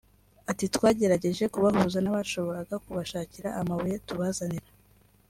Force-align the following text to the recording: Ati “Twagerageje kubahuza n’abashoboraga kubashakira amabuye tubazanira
Ati 0.51 0.65
“Twagerageje 0.75 1.43
kubahuza 1.53 1.97
n’abashoboraga 2.01 2.75
kubashakira 2.83 3.49
amabuye 3.61 3.95
tubazanira 4.07 4.69